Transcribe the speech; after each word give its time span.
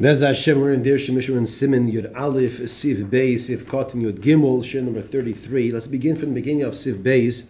Bez 0.00 0.22
Hashem, 0.22 0.58
we're 0.58 0.72
in 0.72 0.82
Dir 0.82 0.96
Shemishur 0.96 1.36
and 1.36 1.46
Simin 1.46 1.92
Yud 1.92 2.18
Aleph, 2.18 2.60
Siv 2.60 3.10
Beis, 3.10 3.50
Siv 3.50 3.64
Kotin 3.64 4.00
Yud 4.00 4.20
Gimel, 4.20 4.64
Shir 4.64 4.80
number 4.80 5.02
33. 5.02 5.72
Let's 5.72 5.88
begin 5.88 6.16
from 6.16 6.30
the 6.30 6.36
beginning 6.36 6.62
of 6.62 6.72
Siv 6.72 7.02
Beis 7.02 7.44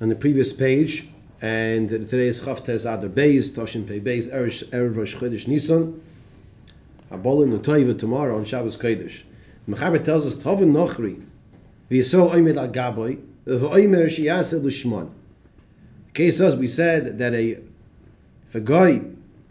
on 0.00 0.08
the 0.08 0.16
previous 0.16 0.52
page. 0.52 1.08
And 1.40 1.88
today 1.88 2.26
is 2.26 2.42
Chavtes 2.42 2.92
Adar 2.92 3.08
Beis, 3.08 3.52
Toshin 3.52 3.86
Pei 3.86 4.00
Beis, 4.00 4.28
Erev 4.34 4.96
Rosh 4.96 5.14
Chodesh 5.14 5.46
Nisan. 5.46 6.02
Abolin 7.12 7.56
Utoiva 7.56 7.96
tomorrow 7.96 8.36
on 8.36 8.44
Shabbos 8.44 8.76
Kodesh. 8.76 9.22
Mechaber 9.68 10.02
tells 10.02 10.26
us, 10.26 10.34
Tovin 10.34 10.72
Nochri, 10.72 11.24
V'yisol 11.88 12.32
Oimed 12.32 12.56
Agaboy, 12.56 13.22
V'oimer 13.46 14.06
Shiyaseh 14.06 14.60
L'Shmon. 14.60 15.08
The 16.06 16.12
case 16.14 16.40
is, 16.40 16.56
we 16.56 16.66
said 16.66 17.18
that 17.18 17.32
a, 17.32 17.58
if 18.48 18.54
a 18.56 18.60
guy 18.60 19.02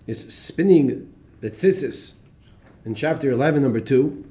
is 0.05 0.33
spinning 0.33 1.12
the 1.43 1.51
tzitzis 1.51 2.13
in 2.85 2.95
chapter 2.95 3.29
11, 3.29 3.61
number 3.61 3.81
2, 3.81 4.23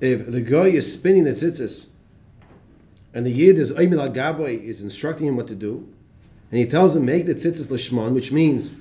if 0.00 0.30
the 0.30 0.40
guy 0.40 0.66
is 0.66 0.92
spinning 0.92 1.24
the 1.24 1.32
tzitzis 1.32 1.84
and 3.12 3.26
the 3.26 3.30
yid 3.30 3.58
is 3.58 3.72
Oimil 3.72 4.48
is 4.48 4.82
instructing 4.82 5.26
him 5.26 5.36
what 5.36 5.48
to 5.48 5.56
do, 5.56 5.88
and 6.52 6.60
he 6.60 6.66
tells 6.66 6.94
him, 6.94 7.06
make 7.06 7.26
the 7.26 7.34
tzitzis 7.34 7.66
lishman, 7.72 8.14
which 8.14 8.30
means 8.30 8.72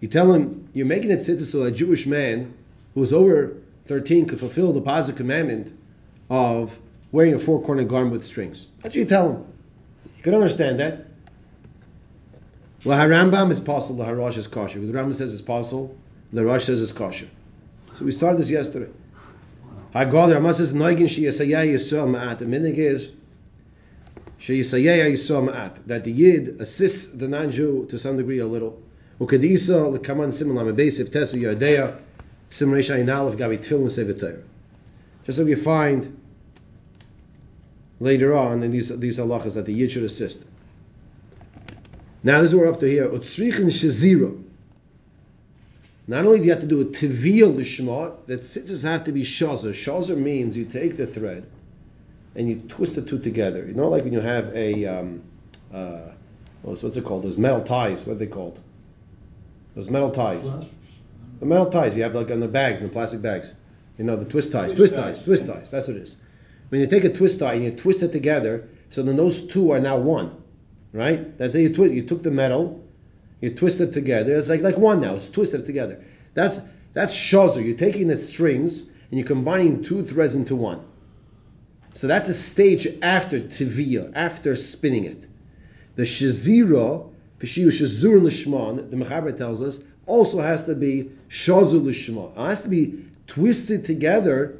you 0.00 0.08
tell 0.08 0.32
him, 0.32 0.70
you're 0.72 0.86
making 0.86 1.10
the 1.10 1.18
tzitzis 1.18 1.52
so 1.52 1.64
a 1.64 1.70
Jewish 1.70 2.06
man 2.06 2.54
who 2.94 3.02
is 3.02 3.12
over 3.12 3.58
13 3.84 4.24
could 4.24 4.40
fulfill 4.40 4.72
the 4.72 4.80
positive 4.80 5.18
commandment 5.18 5.70
of 6.30 6.78
wearing 7.12 7.34
a 7.34 7.38
four 7.38 7.60
cornered 7.60 7.88
garment 7.88 8.12
with 8.12 8.24
strings. 8.24 8.68
That's 8.78 8.94
what 8.94 8.96
you 8.96 9.04
tell 9.04 9.32
him. 9.32 9.46
You 10.16 10.22
can 10.22 10.32
understand 10.32 10.80
that. 10.80 11.08
La 12.86 13.04
Rambam 13.04 13.50
is 13.50 13.60
possible, 13.60 13.98
La 13.98 14.08
Harash 14.08 14.38
is 14.38 14.46
kosher. 14.46 14.80
The 14.80 14.92
Rambam 14.94 15.14
says 15.14 15.34
it's 15.34 15.42
possible, 15.42 15.94
the 16.34 16.44
Rosh 16.44 16.64
says 16.64 16.82
it's 16.82 16.92
kosher. 16.92 17.28
So 17.94 18.04
we 18.04 18.10
started 18.10 18.40
this 18.40 18.50
yesterday. 18.50 18.90
Hagal 19.94 20.34
Rama 20.34 20.52
says 20.52 20.74
Noigin 20.74 21.08
Shi 21.08 21.22
Yisayah 21.22 21.72
Yisrael 21.72 22.08
Ma'at. 22.08 22.38
The 22.38 22.44
minig 22.44 22.76
is 22.76 23.08
Shi 24.38 24.60
Yisayah 24.60 25.12
Yisrael 25.12 25.48
Ma'at 25.48 25.86
that 25.86 26.02
the 26.02 26.10
Yid 26.10 26.60
assists 26.60 27.06
the 27.06 27.28
non-Jew 27.28 27.86
to 27.90 27.98
some 27.98 28.16
degree 28.16 28.40
a 28.40 28.46
little. 28.46 28.82
Ukadisa 29.20 29.96
Lekaman 29.96 30.32
Simon 30.32 30.56
Lama 30.56 30.72
Beisiv 30.72 31.10
Tesu 31.10 31.40
Yardea 31.40 32.00
Simon 32.50 32.80
Reish 32.80 32.92
Ayin 32.92 33.16
Aleph 33.16 33.36
Gabi 33.38 33.58
Tfilin 33.58 33.86
Sevetayr. 33.86 34.42
Just 35.26 35.38
like 35.38 35.46
we 35.46 35.54
find 35.54 36.20
later 38.00 38.34
on 38.34 38.64
in 38.64 38.72
these 38.72 38.88
these 38.98 39.20
halachas 39.20 39.54
that 39.54 39.66
the 39.66 39.72
Yid 39.72 39.92
should 39.92 40.02
assist. 40.02 40.44
Now 42.24 42.40
this 42.40 42.50
is 42.50 42.56
what 42.56 42.64
we're 42.64 42.72
up 42.72 42.80
to 42.80 42.86
here. 42.86 43.08
Utsrichin 43.08 43.66
Shazira. 43.66 44.43
Not 46.06 46.26
only 46.26 46.38
do 46.38 46.44
you 46.44 46.50
have 46.50 46.60
to 46.60 46.66
do 46.66 46.80
a 46.82 46.84
tiviyah 46.84 47.54
lishma, 47.54 48.14
that 48.26 48.40
tzitzis 48.40 48.84
have 48.84 49.04
to 49.04 49.12
be 49.12 49.22
shazer. 49.22 49.70
Shazer 49.70 50.16
means 50.16 50.56
you 50.56 50.66
take 50.66 50.96
the 50.96 51.06
thread 51.06 51.46
and 52.34 52.48
you 52.48 52.56
twist 52.68 52.96
the 52.96 53.02
two 53.02 53.18
together. 53.18 53.64
You 53.66 53.72
know, 53.72 53.88
like 53.88 54.04
when 54.04 54.12
you 54.12 54.20
have 54.20 54.54
a 54.54 54.84
um, 54.84 55.22
uh, 55.72 56.10
what's, 56.62 56.82
what's 56.82 56.96
it 56.96 57.04
called? 57.04 57.22
Those 57.22 57.38
metal 57.38 57.62
ties. 57.62 58.06
What 58.06 58.16
are 58.16 58.18
they 58.18 58.26
called? 58.26 58.60
Those 59.74 59.88
metal 59.88 60.10
ties. 60.10 60.54
The 61.40 61.46
metal 61.46 61.66
ties 61.66 61.96
you 61.96 62.02
have 62.02 62.14
like 62.14 62.30
on 62.30 62.40
the 62.40 62.48
bags, 62.48 62.80
in 62.80 62.88
the 62.88 62.92
plastic 62.92 63.22
bags. 63.22 63.54
You 63.98 64.04
know, 64.04 64.16
the 64.16 64.24
twist 64.24 64.52
ties, 64.52 64.74
twist 64.74 64.94
ties, 64.94 65.20
twist 65.20 65.46
ties. 65.46 65.70
That's 65.70 65.88
what 65.88 65.96
it 65.96 66.02
is. 66.02 66.16
When 66.68 66.80
you 66.80 66.86
take 66.86 67.04
a 67.04 67.12
twist 67.12 67.38
tie 67.38 67.54
and 67.54 67.64
you 67.64 67.70
twist 67.70 68.02
it 68.02 68.12
together, 68.12 68.68
so 68.90 69.02
then 69.02 69.16
those 69.16 69.46
two 69.46 69.70
are 69.70 69.80
now 69.80 69.96
one, 69.96 70.42
right? 70.92 71.36
That's 71.38 71.54
how 71.54 71.60
you 71.60 71.72
twist. 71.72 71.94
You 71.94 72.02
took 72.04 72.22
the 72.22 72.30
metal 72.30 72.83
you 73.44 73.54
twist 73.54 73.80
it 73.80 73.92
together. 73.92 74.36
It's 74.36 74.48
like 74.48 74.62
like 74.62 74.78
one 74.78 75.00
now. 75.00 75.16
It's 75.16 75.30
twisted 75.30 75.66
together. 75.66 76.02
That's 76.32 76.58
that's 76.92 77.14
shazer. 77.14 77.64
You're 77.64 77.76
taking 77.76 78.08
the 78.08 78.18
strings 78.18 78.80
and 78.80 79.18
you're 79.18 79.26
combining 79.26 79.82
two 79.82 80.02
threads 80.02 80.34
into 80.34 80.56
one. 80.56 80.84
So 81.94 82.06
that's 82.06 82.28
a 82.28 82.34
stage 82.34 82.88
after 83.02 83.40
tivia, 83.40 84.12
after 84.14 84.56
spinning 84.56 85.04
it. 85.04 85.26
The 85.94 86.02
shazira, 86.02 87.08
v'shiu 87.38 87.68
shazur 87.68 88.20
l'shman, 88.20 88.90
the 88.90 88.96
Mechaber 88.96 89.36
tells 89.36 89.62
us, 89.62 89.78
also 90.06 90.40
has 90.40 90.64
to 90.64 90.74
be 90.74 91.10
shazu 91.28 91.84
l'shman. 91.84 92.32
It 92.36 92.48
has 92.48 92.62
to 92.62 92.68
be 92.68 93.04
twisted 93.26 93.84
together 93.84 94.58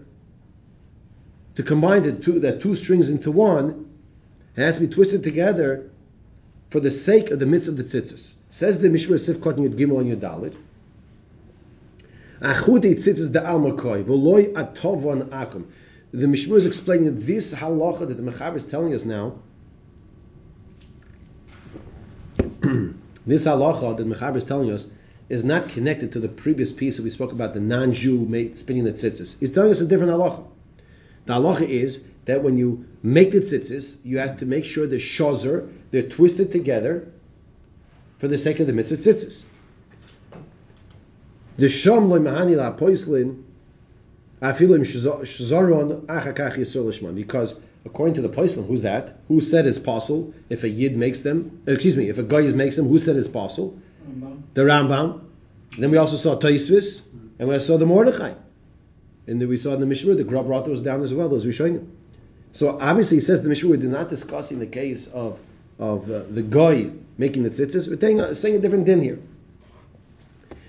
to 1.54 1.62
combine 1.62 2.02
the 2.02 2.12
two, 2.12 2.38
the 2.38 2.58
two 2.58 2.74
strings 2.74 3.08
into 3.08 3.32
one. 3.32 3.90
It 4.56 4.60
has 4.60 4.78
to 4.78 4.86
be 4.86 4.94
twisted 4.94 5.24
together 5.24 5.90
for 6.70 6.80
the 6.80 6.90
sake 6.90 7.30
of 7.30 7.38
the 7.38 7.46
midst 7.46 7.68
of 7.68 7.76
the 7.76 7.84
tzitzis. 7.84 8.34
Says 8.54 8.78
the 8.78 8.88
Mishmar 8.88 9.18
Sif 9.18 9.38
Kotin 9.38 9.68
Yud 9.68 9.74
Gimel 9.74 9.98
on 9.98 10.04
Yud 10.04 10.20
Dalit. 10.20 10.54
Achudi 12.40 12.94
tzitzis 12.94 13.32
de 13.32 13.40
almakoi 13.40 14.04
v'loy 14.04 14.52
atovon 14.52 15.28
akum. 15.30 15.64
The 16.12 16.28
Mishmar 16.28 16.58
is 16.58 16.64
explaining 16.64 17.18
this 17.26 17.52
halacha 17.52 18.06
that 18.06 18.14
the 18.14 18.22
Mechaber 18.22 18.54
is 18.54 18.64
telling 18.64 18.94
us 18.94 19.04
now. 19.04 19.40
this 23.26 23.44
halacha 23.44 23.96
that 23.96 24.08
the 24.08 24.14
Mechaber 24.14 24.36
is 24.36 24.44
telling 24.44 24.70
us 24.70 24.86
is 25.28 25.42
not 25.42 25.68
connected 25.70 26.12
to 26.12 26.20
the 26.20 26.28
previous 26.28 26.70
piece 26.70 26.98
that 26.98 27.02
we 27.02 27.10
spoke 27.10 27.32
about 27.32 27.54
the 27.54 27.60
non-Jew 27.60 28.54
spinning 28.54 28.84
the 28.84 28.92
tzitzis. 28.92 29.36
He's 29.40 29.50
telling 29.50 29.72
us 29.72 29.80
a 29.80 29.86
different 29.86 30.12
halacha. 30.12 30.46
The 31.26 31.32
halacha 31.32 31.62
is 31.62 32.04
that 32.26 32.44
when 32.44 32.56
you 32.56 32.84
make 33.02 33.32
the 33.32 33.40
tzitzis, 33.40 33.96
you 34.04 34.18
have 34.18 34.36
to 34.36 34.46
make 34.46 34.64
sure 34.64 34.86
the 34.86 34.98
shazer, 34.98 35.68
they're 35.90 36.08
twisted 36.08 36.52
together 36.52 37.08
for 38.24 38.28
the 38.28 38.38
sake 38.38 38.58
of 38.58 38.66
the 38.66 38.72
mitzvah 38.72 38.96
tzitzis. 38.96 39.44
The 41.58 41.68
sham 41.68 42.08
loy 42.08 42.20
mahani 42.20 42.56
la 42.56 42.74
poislin 42.74 43.42
afilim 44.40 44.80
shazaron 44.80 46.06
achakach 46.06 46.54
yisrael 46.54 46.86
lishman. 46.86 47.16
Because 47.16 47.60
according 47.84 48.14
to 48.14 48.22
the 48.22 48.30
poislin, 48.30 48.66
who's 48.66 48.80
that? 48.80 49.18
Who 49.28 49.42
said 49.42 49.66
it's 49.66 49.78
possible 49.78 50.32
if 50.48 50.64
a 50.64 50.70
yid 50.70 50.96
makes 50.96 51.20
them? 51.20 51.60
Excuse 51.66 51.98
me, 51.98 52.08
if 52.08 52.16
a 52.16 52.22
guy 52.22 52.40
makes 52.52 52.76
them, 52.76 52.88
who 52.88 52.98
said 52.98 53.16
it's 53.16 53.28
possible? 53.28 53.78
The 54.54 54.62
Rambam. 54.62 55.20
And 55.74 55.82
then 55.82 55.90
we 55.90 55.98
also 55.98 56.16
saw 56.16 56.38
Taisvis, 56.38 57.02
and 57.38 57.46
we 57.46 57.58
saw 57.58 57.76
the 57.76 57.84
Mordechai. 57.84 58.32
And 59.26 59.38
then 59.38 59.48
we 59.50 59.58
saw 59.58 59.74
in 59.74 59.80
the 59.80 59.86
Mishnah, 59.86 60.14
the 60.14 60.24
Gra 60.24 60.42
brought 60.42 60.64
those 60.64 60.80
down 60.80 61.02
as 61.02 61.12
well, 61.12 61.28
those 61.28 61.44
Rishonim. 61.44 61.88
So 62.52 62.78
obviously, 62.80 63.18
he 63.18 63.20
says 63.20 63.42
the 63.42 63.50
Mishnah, 63.50 63.68
we're 63.68 63.76
not 63.76 64.08
discussing 64.08 64.60
the 64.60 64.66
case 64.66 65.08
of 65.08 65.38
of 65.78 66.10
uh, 66.10 66.22
the 66.30 66.42
guy 66.42 66.90
making 67.18 67.42
the 67.44 67.50
tzitzis. 67.50 67.88
We're 67.88 68.00
saying, 68.00 68.20
uh, 68.20 68.34
saying 68.34 68.56
a 68.56 68.58
different 68.58 68.86
din 68.86 69.00
here. 69.00 69.18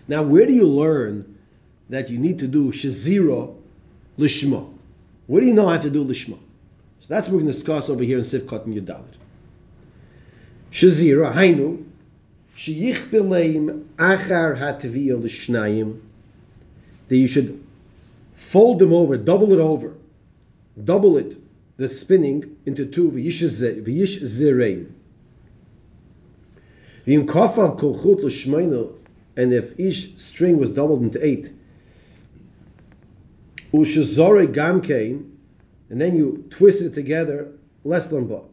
Now, 0.07 0.23
where 0.23 0.45
do 0.45 0.53
you 0.53 0.67
learn 0.67 1.37
that 1.89 2.09
you 2.09 2.17
need 2.17 2.39
to 2.39 2.47
do 2.47 2.71
shazira 2.71 3.55
lishma? 4.17 4.71
Where 5.27 5.41
do 5.41 5.47
you 5.47 5.53
know 5.53 5.67
how 5.67 5.77
to 5.77 5.89
do 5.89 6.05
lishma? 6.05 6.37
So 6.99 7.13
that's 7.13 7.27
what 7.27 7.35
we're 7.35 7.41
going 7.41 7.51
to 7.51 7.57
discuss 7.57 7.89
over 7.89 8.03
here 8.03 8.17
in 8.17 8.23
Sivkot 8.23 8.65
and 8.65 8.75
Yudalit. 8.75 9.15
Shazira, 10.71 11.33
hainu, 11.33 11.85
sheyich 12.55 13.09
bileim 13.09 13.85
achar 13.97 14.57
hataviya 14.57 15.19
lishnayim, 15.19 15.99
that 17.07 17.17
you 17.17 17.27
should 17.27 17.63
fold 18.33 18.79
them 18.79 18.93
over, 18.93 19.17
double 19.17 19.53
it 19.53 19.59
over, 19.59 19.93
double 20.83 21.17
it, 21.17 21.37
the 21.77 21.89
spinning 21.89 22.57
into 22.65 22.85
two, 22.85 23.11
v'yish 23.11 23.43
zirein. 23.43 24.91
And 27.07 27.29
if 29.53 29.79
each 29.79 30.17
string 30.19 30.57
was 30.57 30.69
doubled 30.71 31.03
into 31.03 31.23
eight, 31.25 31.51
u'shazore 33.71 34.47
gamkein, 34.53 35.31
and 35.89 36.01
then 36.01 36.15
you 36.15 36.45
twist 36.49 36.81
it 36.81 36.93
together, 36.93 37.51
less 37.83 38.07
lamba. 38.07 38.45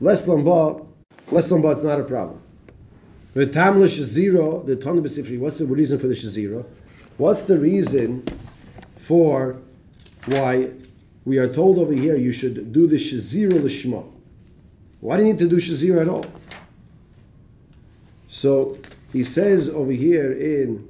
Less 0.00 0.24
lamba, 0.26 0.86
less 1.30 1.50
lamba, 1.50 1.72
it's 1.72 1.82
not 1.82 2.00
a 2.00 2.04
problem. 2.04 2.40
The 3.34 3.46
V'tam 3.46 3.80
l'shazira, 3.80 4.64
the 4.64 4.76
ton 4.76 5.02
b'sifri, 5.02 5.38
what's 5.38 5.58
the 5.58 5.66
reason 5.66 5.98
for 5.98 6.06
the 6.06 6.14
shazira? 6.14 6.64
What's 7.18 7.42
the 7.42 7.58
reason 7.58 8.24
for 8.96 9.56
why 10.24 10.70
we 11.26 11.38
are 11.38 11.52
told 11.52 11.78
over 11.78 11.92
here 11.92 12.16
you 12.16 12.32
should 12.32 12.72
do 12.72 12.86
the 12.86 12.96
shazira 12.96 13.62
l'shma? 13.62 14.04
Why 15.00 15.16
do 15.16 15.24
you 15.24 15.32
need 15.32 15.38
to 15.38 15.48
do 15.48 15.56
Shazir 15.56 16.00
at 16.00 16.08
all? 16.08 16.24
So 18.28 18.78
he 19.12 19.24
says 19.24 19.68
over 19.68 19.92
here 19.92 20.32
in 20.32 20.88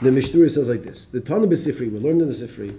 the 0.00 0.10
Mishnah 0.10 0.48
says 0.50 0.68
like 0.68 0.82
this: 0.82 1.06
the 1.06 1.20
Tana 1.20 1.46
b'Sifri, 1.46 1.92
we 1.92 1.98
learned 1.98 2.22
in 2.22 2.28
the 2.28 2.34
Sifri. 2.34 2.76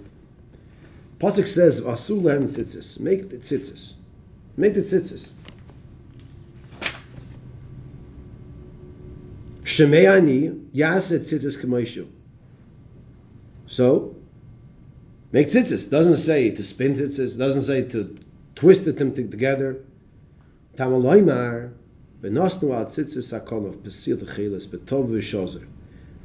Pasuk 1.18 1.46
says, 1.46 1.80
"Asul 1.80 2.22
lehem 2.22 2.44
tzitzis." 2.44 3.00
Make 3.00 3.30
the 3.30 3.38
tzitzis. 3.38 3.94
Make 4.56 4.74
the 4.74 4.82
tzitzis. 4.82 5.32
Shemeani 9.62 10.66
yaset 10.74 11.20
tzitzis 11.20 11.56
k'moishu. 11.64 12.06
So 13.66 14.16
make 15.32 15.48
tzitzis. 15.48 15.88
Doesn't 15.88 16.16
say 16.16 16.50
to 16.50 16.62
spin 16.62 16.94
tzitzis. 16.94 17.38
Doesn't 17.38 17.62
say 17.62 17.84
to 17.88 18.16
twist 18.54 18.84
them 18.84 19.14
together. 19.14 19.80
B'tov 24.66 25.08
v'shozer. 25.08 25.66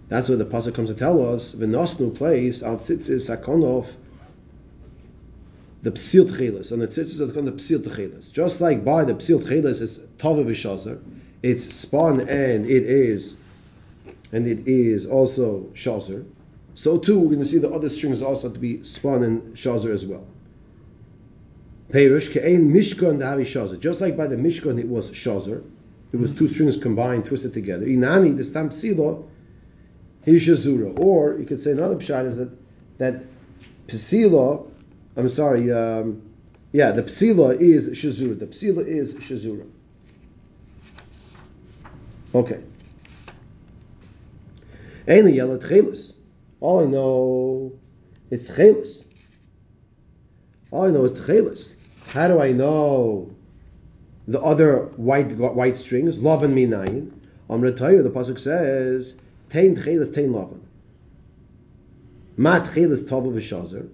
That's 0.08 0.30
what 0.30 0.38
the 0.40 0.46
pasuk 0.46 0.74
comes 0.74 0.90
to 0.90 0.96
tell 0.96 1.34
us. 1.34 1.54
V'nosnu 1.54 2.16
place 2.16 2.64
al 2.64 2.78
tzitzis 2.78 3.30
sakonov 3.30 3.96
the 5.81 5.92
psil 5.92 6.26
tchelis, 6.26 6.72
and 6.72 6.81
the 6.81 6.88
tzitzis 6.88 7.22
are 7.22 7.28
the 7.28 7.52
psil 7.54 7.80
tchelis. 7.80 8.31
Just 8.31 8.60
like 8.60 8.84
by 8.84 9.06
the 9.06 9.14
psil 9.14 9.40
tchelis 9.40 9.81
is 9.81 10.00
tova 10.18 10.44
v'shazer, 10.46 11.00
it's 11.42 11.74
spun 11.74 12.20
and 12.22 12.66
it 12.66 12.84
is, 12.84 13.36
and 14.31 14.46
it 14.48 14.68
is 14.68 15.06
also 15.06 15.70
shazer. 15.74 16.26
So 16.76 16.98
too, 16.98 17.20
we're 17.20 17.28
going 17.28 17.40
to 17.40 17.46
see 17.46 17.60
the 17.60 17.70
other 17.70 17.90
strings 17.90 18.22
also 18.22 18.50
to 18.50 18.60
be 18.60 18.84
spun 18.84 19.24
and 19.24 19.56
shazer 19.56 19.92
as 19.92 20.06
well. 20.06 20.28
Perush 21.92 22.30
mishkan 22.34 23.18
davi 23.18 23.42
shazer. 23.42 23.80
Just 23.80 24.02
like 24.02 24.16
by 24.16 24.28
the 24.28 24.36
mishkan 24.36 24.80
it 24.80 24.88
was 24.88 25.12
shazer, 25.12 25.64
it 26.12 26.18
was 26.18 26.32
two 26.32 26.48
strings 26.48 26.78
combined, 26.78 27.26
twisted 27.26 27.54
together. 27.54 27.86
Inami 27.86 28.36
the 28.36 28.44
stam 28.44 28.70
psilo 28.70 29.28
hishazura. 30.26 31.00
Or 31.00 31.38
you 31.40 31.46
could 31.46 31.60
say 31.60 31.72
another 31.72 31.96
pshat 31.96 32.26
is 32.26 32.38
that 32.38 32.50
that 32.98 33.24
psilo 33.88 34.70
I'm 35.20 35.28
sorry, 35.28 35.70
um, 35.72 36.22
yeah, 36.72 36.92
the 36.92 37.04
psila 37.04 37.60
is 37.60 37.88
shazura. 37.90 38.40
The 38.40 38.48
psila 38.48 38.86
is 38.86 39.16
shazura. 39.16 39.68
Okay. 42.34 42.62
Ain't 45.08 45.34
yellow 45.34 45.58
tchelis. 45.58 46.14
All 46.62 46.82
I 46.82 46.86
know 46.86 47.74
is 48.30 48.50
tchelis. 48.50 49.04
All 50.72 50.88
I 50.88 50.92
know 50.92 51.04
is 51.04 51.14
tchelis. 51.14 51.74
How 52.10 52.28
do 52.28 52.42
I 52.42 52.52
know 52.54 53.30
the 54.28 54.42
other 54.42 54.90
white 54.96 55.38
white 55.38 55.78
strings? 55.78 56.18
Lavan 56.18 56.54
minayin. 56.54 57.12
On 57.50 57.62
Retayu, 57.62 58.02
the 58.02 58.10
pasuk 58.10 58.40
says, 58.40 59.14
"Tein 59.52 59.76
tchelis, 59.76 60.12
tein 60.12 60.32
lavan." 60.32 60.60
Mat 62.36 62.64
tchelis 62.64 63.04
tavu 63.04 63.32
v'shazer. 63.32 63.88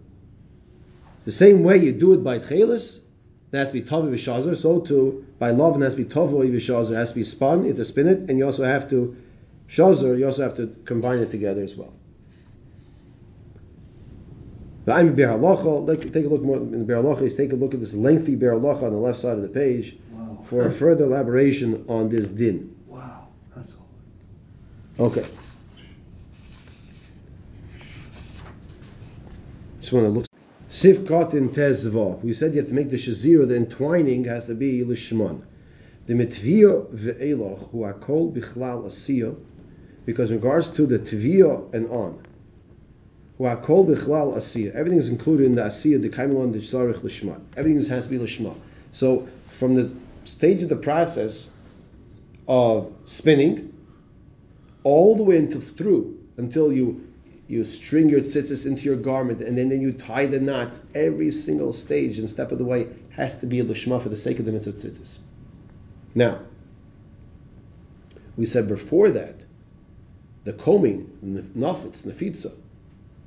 The 1.25 1.31
same 1.33 1.63
way 1.63 1.77
you 1.77 1.91
do 1.91 2.13
it 2.13 2.23
by 2.23 2.39
tchelis, 2.39 2.99
it 3.51 3.57
has 3.57 3.71
to 3.71 3.73
be 3.73 3.81
tavi 3.81 4.15
v'shazer. 4.15 4.55
So 4.55 4.79
too 4.79 5.25
by 5.37 5.51
it 5.51 5.57
has 5.57 5.95
to 5.95 6.03
be 6.03 6.05
tavi 6.05 6.49
v'shazer. 6.51 6.95
Has 6.95 7.09
to 7.09 7.15
be 7.15 7.25
spun. 7.25 7.63
You 7.63 7.69
have 7.69 7.77
to 7.77 7.85
spin 7.85 8.07
it, 8.07 8.29
and 8.29 8.37
you 8.37 8.45
also 8.45 8.63
have 8.63 8.89
to 8.91 9.13
shazer. 9.67 10.17
You 10.17 10.27
also 10.27 10.43
have 10.43 10.55
to 10.55 10.73
combine 10.85 11.19
it 11.19 11.31
together 11.31 11.63
as 11.63 11.75
well. 11.75 11.91
I'm 14.87 15.15
Be'er 15.15 15.29
Halacha. 15.29 16.13
Take 16.13 16.25
a 16.25 16.29
look 16.29 16.41
more 16.41 16.57
in 16.57 16.71
the 16.71 16.85
Be'er 16.85 16.97
Halacha. 16.97 17.35
Take 17.35 17.53
a 17.53 17.55
look 17.55 17.73
at 17.73 17.79
this 17.79 17.95
lengthy 17.95 18.35
Be'er 18.35 18.53
Halacha 18.53 18.83
on 18.83 18.91
the 18.91 18.97
left 18.97 19.19
side 19.19 19.37
of 19.37 19.41
the 19.41 19.49
page 19.49 19.97
wow. 20.11 20.37
for 20.43 20.65
a 20.65 20.71
further 20.71 21.05
elaboration 21.05 21.85
on 21.87 22.09
this 22.09 22.29
din. 22.29 22.75
Wow, 22.87 23.27
that's 23.55 23.73
all. 23.73 25.05
Okay. 25.07 25.25
Just 29.81 29.93
want 29.93 30.05
to 30.05 30.09
look. 30.09 30.25
Sif 30.67 30.97
in 30.97 31.49
tezvav. 31.49 32.23
We 32.23 32.33
said 32.33 32.53
you 32.53 32.59
have 32.59 32.69
to 32.69 32.73
make 32.73 32.89
the 32.89 32.97
shazira, 32.97 33.47
the 33.47 33.55
entwining 33.55 34.25
has 34.25 34.47
to 34.47 34.55
be 34.55 34.83
lishman. 34.83 35.43
The 36.05 36.13
mitvia 36.13 37.69
who 37.71 37.83
are 37.83 37.93
called 37.93 38.35
bichlal 38.35 38.85
asiya, 38.85 39.35
because 40.05 40.31
in 40.31 40.37
regards 40.37 40.69
to 40.69 40.85
the 40.85 40.99
tvia 40.99 41.73
and 41.73 41.87
on, 41.89 42.24
hu 43.37 43.43
akol 43.43 43.87
bichlal 43.87 44.35
asiya, 44.35 44.73
everything 44.73 44.99
is 44.99 45.09
included 45.09 45.45
in 45.45 45.55
the 45.55 45.63
asiya, 45.63 46.01
the 46.01 46.09
kaimelon, 46.09 46.53
the 46.53 46.59
tzarich 46.59 46.99
lishman. 46.99 47.41
Everything 47.57 47.83
has 47.89 48.05
to 48.05 48.09
be 48.09 48.17
lishman. 48.17 48.55
So 48.91 49.27
from 49.49 49.75
the 49.75 49.91
stage 50.23 50.63
of 50.63 50.69
the 50.69 50.75
process 50.75 51.49
of 52.47 52.91
spinning, 53.05 53.73
all 54.83 55.15
the 55.15 55.23
way 55.23 55.37
into 55.37 55.59
through 55.59 56.19
until 56.37 56.71
you 56.71 57.07
you 57.47 57.63
string 57.63 58.09
your 58.09 58.21
tzitzis 58.21 58.65
into 58.65 58.83
your 58.83 58.95
garment, 58.95 59.39
and 59.41 59.55
then, 59.55 59.69
then 59.69 59.79
you 59.79 59.91
tie 59.91 60.25
the 60.25 60.39
knots. 60.39 60.83
Every 60.95 61.29
single 61.29 61.73
stage 61.73 62.17
and 62.17 62.27
step 62.27 62.51
of 62.51 62.57
the 62.57 62.65
way 62.65 62.87
has 63.11 63.37
to 63.39 63.45
be 63.45 63.59
a 63.59 63.63
lishma 63.63 64.01
for 64.01 64.09
the 64.09 64.17
sake 64.17 64.39
of 64.39 64.45
the 64.45 64.51
mitzvah 64.51 64.71
tzitzis. 64.71 65.19
Now, 66.15 66.39
we 68.35 68.47
said 68.47 68.67
before 68.67 69.11
that, 69.11 69.45
the 70.43 70.53
combing, 70.53 71.17
the 71.21 71.41
nafitz, 71.41 72.03
nefitza, 72.03 72.51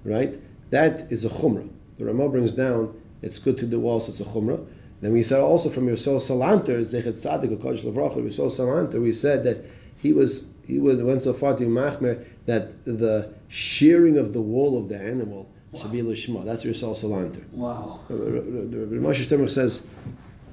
right? 0.08 0.38
That 0.70 1.12
is 1.12 1.24
a 1.24 1.28
chumrah. 1.28 1.68
The 1.98 2.04
Ramah 2.04 2.28
brings 2.28 2.52
down, 2.52 3.00
it's 3.22 3.38
good 3.38 3.58
to 3.58 3.66
do 3.66 3.86
also, 3.86 4.12
it's 4.12 4.20
a 4.20 4.24
chumrah. 4.24 4.66
Then 5.00 5.12
we 5.12 5.22
said 5.22 5.40
also 5.40 5.70
from 5.70 5.86
Yisrael 5.86 6.18
Salanter, 6.18 6.80
Zechet 6.80 7.14
Tzadik, 7.14 7.56
Kodesh 7.58 7.82
Lavracha, 7.82 8.16
Yisrael 8.16 8.50
Salanter, 8.50 9.00
we 9.00 9.12
said 9.12 9.44
that 9.44 9.64
he 10.00 10.12
was 10.12 10.44
he 10.66 10.78
was 10.78 11.00
went 11.00 11.22
so 11.22 11.32
far 11.32 11.56
to 11.56 11.64
machmer 11.64 12.24
that 12.46 12.84
the 12.84 13.32
shearing 13.48 14.18
of 14.18 14.32
the 14.32 14.40
wool 14.40 14.76
of 14.76 14.88
the 14.88 14.98
animal 14.98 15.48
wow. 15.70 15.80
should 15.80 15.92
be 15.92 16.02
lishma. 16.02 16.44
That's 16.44 16.64
Yisrael 16.64 16.96
Salanter. 16.96 17.48
Wow. 17.52 18.00
Uh, 18.10 18.14
uh, 18.14 18.16
uh, 18.16 18.20
uh 18.20 18.32
Moshe 19.00 19.24
Stemmer 19.24 19.50
says 19.50 19.86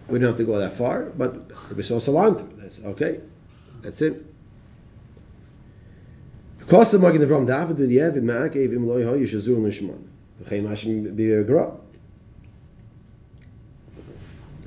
we 0.08 0.20
don't 0.20 0.30
have 0.30 0.38
to 0.38 0.44
go 0.44 0.60
that 0.60 0.74
far, 0.74 1.04
but 1.06 1.50
Yisrael 1.70 2.02
Salanter. 2.02 2.48
That's 2.58 2.82
okay. 2.84 3.22
That's 3.82 4.02
it. 4.02 4.26
The 6.68 7.00
Magen 7.00 7.22
Avram 7.22 7.46
David 7.46 7.78
the 7.78 7.98
Yevid 7.98 8.24
Ma'akev 8.24 8.74
im 8.74 8.88
loy 8.88 9.04
hoy 9.04 9.20
shazur 9.22 9.58
lishman. 9.58 10.02
V'chein 10.44 10.64
mashim 10.64 11.16
bi'agra. 11.16 11.78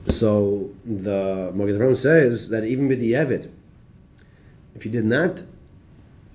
So 0.09 0.71
the 0.85 1.51
Magen 1.53 1.77
Avram 1.77 1.97
says 1.97 2.51
that 2.51 2.63
even 2.63 2.87
with 2.87 3.01
the 3.01 3.13
Yevid, 3.13 3.51
if 4.77 4.85
you 4.87 4.93
did 4.93 5.07
not 5.07 5.43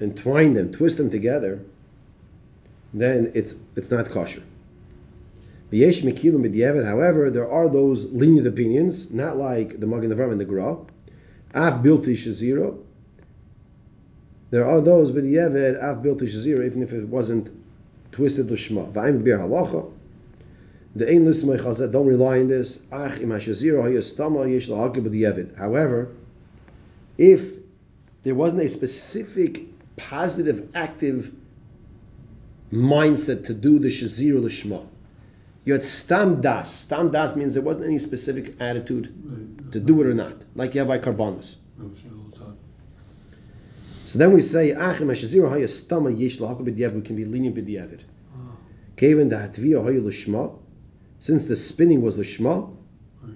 entwine 0.01 0.53
them, 0.53 0.73
twist 0.73 0.97
them 0.97 1.09
together, 1.09 1.61
then 2.93 3.31
it's 3.33 3.55
it's 3.77 3.89
not 3.89 4.09
kosher. 4.09 4.43
However, 5.71 7.31
there 7.31 7.49
are 7.49 7.69
those 7.69 8.05
lenient 8.05 8.47
opinions, 8.47 9.11
not 9.11 9.37
like 9.37 9.79
the 9.79 9.87
Magen 9.87 10.11
Avram 10.11 10.31
and 10.33 10.41
the 10.41 10.45
Gra. 10.45 10.75
Af 11.53 11.81
bilti 11.81 12.15
shazira. 12.15 12.77
There 14.53 14.67
are 14.67 14.81
those 14.81 15.11
with 15.11 15.23
the 15.23 15.33
Yevid, 15.33 15.79
af 15.81 16.03
bilti 16.03 16.27
shazira, 16.27 16.63
even 16.63 16.83
if 16.83 16.93
it 16.93 17.07
wasn't 17.07 17.49
twisted 18.11 18.51
l'shma. 18.51 18.93
V'ayim 18.93 19.23
bir 19.23 19.39
halacha. 19.39 19.91
The 20.95 21.09
ein 21.11 21.25
listen 21.25 21.49
don't 21.91 22.05
rely 22.05 22.39
on 22.39 22.49
this. 22.49 22.77
Ach 22.91 23.19
im 23.19 23.29
hashazira 23.29 23.81
hayastama 23.81 24.47
yesh 24.47 24.69
lahakib 24.69 25.09
Yevid. 25.11 25.57
However, 25.57 26.09
if 27.17 27.51
there 28.21 28.35
wasn't 28.35 28.61
a 28.61 28.69
specific 28.69 29.61
positive, 29.95 30.69
active 30.75 31.31
mindset 32.71 33.45
to 33.45 33.55
do 33.55 33.79
the 33.79 33.87
shazir 33.87 34.39
l'shma. 34.39 34.85
You 35.65 35.73
had 35.73 35.83
stam 35.83 36.41
das. 36.41 36.71
Stam 36.71 37.09
das 37.09 37.35
means 37.35 37.55
there 37.55 37.63
wasn't 37.63 37.87
any 37.87 37.97
specific 37.97 38.61
attitude 38.61 39.71
to 39.71 39.79
do 39.79 39.99
it 40.01 40.05
or 40.05 40.13
not, 40.13 40.45
like 40.53 40.75
you 40.75 40.81
have 40.81 40.89
by 40.89 40.99
karbanos. 40.99 41.55
So 44.13 44.19
then 44.19 44.31
we 44.31 44.41
say, 44.41 44.69
Achim 44.69 45.07
hashazir 45.07 45.49
haya 45.49 45.65
stama 45.65 46.15
yesh 46.15 46.39
we 46.39 47.01
can 47.01 47.15
be 47.15 47.25
lenient 47.25 47.55
b'diavad. 47.55 48.01
Ah. 48.35 48.55
Kevin 48.95 49.27
da 49.27 49.37
hatviya 49.47 49.83
haya 49.83 49.99
l'shma, 49.99 50.55
since 51.17 51.45
the 51.45 51.55
spinning 51.55 52.03
was 52.03 52.19
l'shma, 52.19 52.77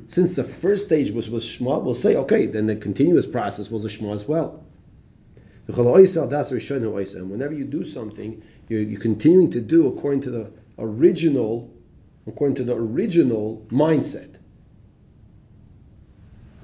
since 0.05 0.35
the 0.35 0.43
first 0.43 0.85
stage 0.85 1.09
was 1.09 1.31
was 1.31 1.43
shma, 1.45 1.81
we'll 1.81 1.95
say, 1.95 2.15
okay, 2.15 2.45
then 2.45 2.67
the 2.67 2.75
continuous 2.75 3.25
process 3.25 3.71
was 3.71 3.85
a 3.85 3.87
shma 3.87 4.13
as 4.13 4.27
well. 4.27 4.63
Whenever 5.65 7.53
you 7.53 7.65
do 7.65 7.83
something, 7.83 8.43
you're, 8.69 8.81
you're 8.81 9.01
continuing 9.01 9.49
to 9.49 9.61
do 9.61 9.87
according 9.87 10.21
to 10.21 10.29
the 10.29 10.51
original, 10.77 11.73
according 12.27 12.53
to 12.53 12.63
the 12.63 12.75
original 12.75 13.65
mindset. 13.71 14.37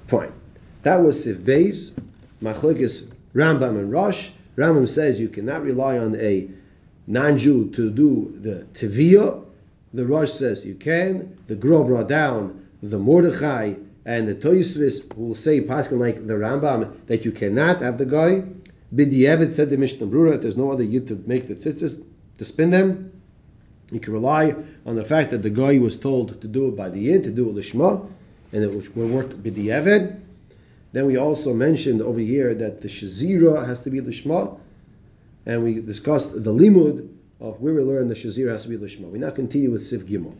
Fine. 0.05 0.33
That 0.83 0.97
was 0.97 1.23
Sif 1.23 1.37
Beis, 1.37 1.93
Machlekes 2.39 3.09
Rambam 3.33 3.77
and 3.79 3.91
Rosh. 3.91 4.29
Rambam 4.55 4.87
says 4.87 5.19
you 5.19 5.29
cannot 5.29 5.63
rely 5.63 5.97
on 5.97 6.15
a 6.15 6.49
non-Jew 7.07 7.71
to 7.71 7.89
do 7.89 8.37
the 8.39 8.65
Teviyah. 8.73 9.43
The 9.93 10.05
Rosh 10.05 10.31
says 10.31 10.65
you 10.65 10.75
can. 10.75 11.37
The 11.47 11.55
Gra 11.55 11.83
brought 11.83 12.07
down 12.07 12.67
the 12.81 12.99
Mordechai 12.99 13.75
and 14.05 14.27
the 14.27 14.35
Toysvis 14.35 15.15
will 15.15 15.35
say, 15.35 15.61
Paskin 15.61 15.99
like 15.99 16.27
the 16.27 16.33
Rambam, 16.33 17.05
that 17.07 17.25
you 17.25 17.31
cannot 17.31 17.81
have 17.81 17.97
the 17.97 18.05
guy. 18.05 18.43
B'di'evet 18.93 19.51
said 19.51 19.69
the 19.69 19.77
Mishnah 19.77 20.07
Brura, 20.07 20.35
if 20.35 20.41
there's 20.41 20.57
no 20.57 20.71
other 20.71 20.83
yid 20.83 21.07
to 21.07 21.23
make 21.25 21.47
the 21.47 21.55
tzitzis, 21.55 22.03
to 22.37 22.45
spin 22.45 22.69
them, 22.69 23.11
you 23.91 23.99
can 23.99 24.13
rely 24.13 24.55
on 24.85 24.95
the 24.95 25.05
fact 25.05 25.31
that 25.31 25.41
the 25.41 25.49
guy 25.49 25.77
was 25.79 25.97
told 25.97 26.41
to 26.41 26.47
do 26.47 26.67
it 26.67 26.75
by 26.75 26.89
the 26.89 26.99
yid, 26.99 27.23
to 27.23 27.31
do 27.31 27.49
it 27.49 27.55
lishma, 27.55 28.07
and 28.51 28.63
it 28.63 28.95
will 28.95 29.07
work 29.07 29.29
b'di'evet. 29.29 30.19
Then 30.93 31.07
we 31.07 31.17
also 31.17 31.53
mentioned 31.55 32.01
over 32.01 32.19
here 32.19 32.53
that 32.53 32.81
the 32.81 32.87
shazira 32.87 33.65
has 33.65 33.81
to 33.81 33.89
be 33.89 33.99
lishma, 33.99 34.59
and 35.45 35.63
we 35.63 35.81
discussed 35.81 36.31
the 36.31 36.53
limud 36.53 37.09
of 37.39 37.59
where 37.59 37.73
we 37.73 37.81
learn 37.81 38.07
the 38.07 38.13
shazira 38.13 38.51
has 38.51 38.63
to 38.63 38.69
be 38.69 38.77
lishma. 38.77 39.09
We 39.09 39.17
now 39.17 39.31
continue 39.31 39.71
with 39.71 39.83
Sif 39.83 40.05
Gimel. 40.05 40.35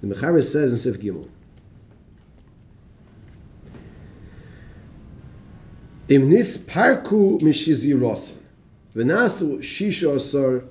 The 0.00 0.14
Mecharis 0.14 0.44
says 0.44 0.72
in 0.72 0.78
Sif 0.78 1.00
Gimel, 1.00 1.28
Im 6.08 6.30
nis 6.30 6.56
parku 6.56 7.40
mishizirosan. 7.40 8.36
Venasu 8.94 9.58
shisha 9.58 10.14
asar 10.14 10.64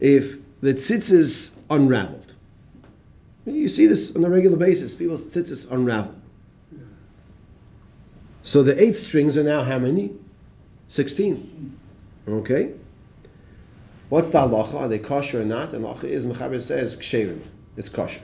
if 0.00 0.38
the 0.60 0.74
tzitzis 0.74 1.54
unraveled. 1.70 2.34
You 3.44 3.68
see 3.68 3.86
this 3.86 4.16
on 4.16 4.24
a 4.24 4.30
regular 4.30 4.56
basis. 4.56 4.96
People's 4.96 5.24
tzitzis 5.24 5.70
unravel. 5.70 6.14
So 8.56 8.62
the 8.62 8.82
eight 8.82 8.94
strings 8.94 9.36
are 9.36 9.42
now 9.42 9.62
how 9.64 9.78
many? 9.78 10.14
Sixteen. 10.88 11.78
Okay. 12.26 12.72
What's 14.08 14.30
the 14.30 14.38
halacha? 14.38 14.72
Are 14.76 14.88
they 14.88 14.98
kosher 14.98 15.42
or 15.42 15.44
not? 15.44 15.74
And 15.74 15.84
halacha 15.84 16.04
is 16.04 16.24
Mechaber 16.24 16.58
says 16.58 16.96
ksherim. 16.96 17.42
It's 17.76 17.90
kosher. 17.90 18.22